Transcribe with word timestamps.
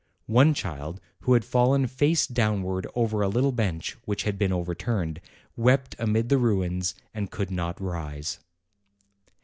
One 0.25 0.55
child, 0.55 0.99
who 1.19 1.33
had 1.33 1.45
fallen 1.45 1.85
face 1.85 2.25
downward 2.25 2.87
over 2.95 3.21
a 3.21 3.29
little 3.29 3.51
bench 3.51 3.95
which 4.05 4.23
had 4.23 4.35
been 4.35 4.51
overturned, 4.51 5.21
wept 5.55 5.95
amid 5.99 6.29
the 6.29 6.39
ruins, 6.39 6.95
and 7.13 7.29
could 7.29 7.51
not 7.51 7.79
rise. 7.79 8.39